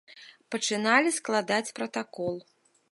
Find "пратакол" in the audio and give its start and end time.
1.79-2.35